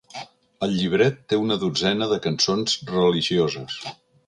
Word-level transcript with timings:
El 0.67 0.71
llibret 0.77 1.19
té 1.33 1.39
una 1.41 1.59
dotzena 1.65 2.09
de 2.15 2.19
cançons 2.25 2.75
religioses. 2.95 3.79